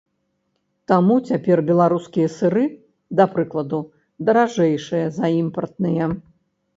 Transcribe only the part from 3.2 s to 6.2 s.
прыкладу, даражэйшыя за імпартныя.